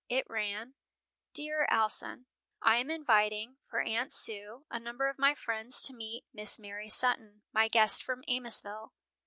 [0.09, 0.73] It ran:
[1.31, 2.25] "DEAR ALSON:
[2.59, 6.89] I am inviting, for Aunt Sue, a number of my friends to meet Miss Mary
[6.89, 8.93] Sutton, my guest from Amosville.